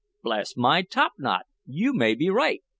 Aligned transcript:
"Bless 0.23 0.57
my 0.57 0.81
top 0.81 1.13
knot, 1.19 1.45
you 1.67 1.93
may 1.93 2.15
be 2.15 2.31
right!" 2.31 2.63